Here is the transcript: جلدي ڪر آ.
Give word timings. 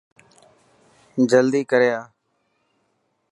جلدي 1.31 1.61
ڪر 1.71 1.81
آ. 1.99 2.03